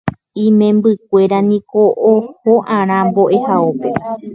[0.45, 1.81] Imembykuéra niko
[2.13, 3.89] oho'arã mbo'ehaópe.